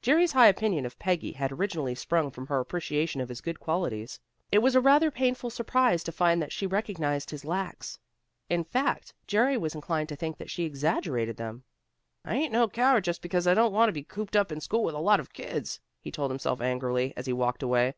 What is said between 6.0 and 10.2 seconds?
to find that she recognized his lacks. In fact, Jerry was inclined to